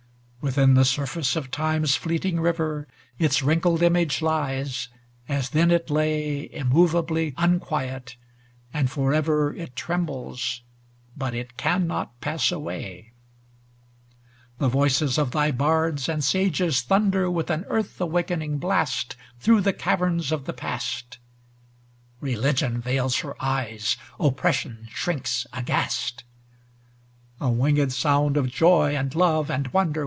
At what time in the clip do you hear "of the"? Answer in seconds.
20.31-20.53